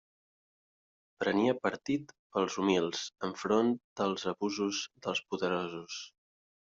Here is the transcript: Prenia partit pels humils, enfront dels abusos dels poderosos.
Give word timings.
Prenia 1.23 1.53
partit 1.65 2.13
pels 2.37 2.57
humils, 2.63 3.03
enfront 3.27 3.69
dels 4.01 4.25
abusos 4.33 4.81
dels 5.07 5.23
poderosos. 5.35 5.99